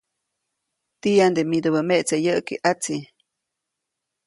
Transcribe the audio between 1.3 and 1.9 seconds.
midubä